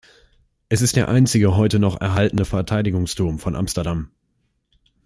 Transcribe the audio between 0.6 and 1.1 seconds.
Es ist der